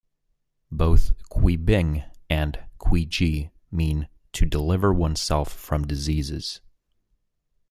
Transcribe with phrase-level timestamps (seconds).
[0.71, 6.59] Both "Qubing" and "Qiji" mean to deliver oneself from diseases.